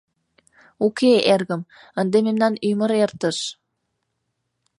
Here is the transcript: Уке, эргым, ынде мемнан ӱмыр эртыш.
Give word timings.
Уке, 0.85 1.13
эргым, 1.33 1.61
ынде 1.99 2.17
мемнан 2.25 2.53
ӱмыр 2.69 2.91
эртыш. 3.03 3.37